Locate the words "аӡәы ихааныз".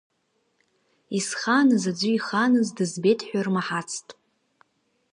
1.91-2.67